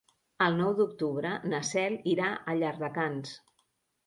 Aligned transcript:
El 0.45 0.55
nou 0.61 0.71
d'octubre 0.79 1.33
na 1.51 1.59
Cel 1.73 1.99
irà 2.15 2.31
a 2.31 2.57
Llardecans. 2.63 3.37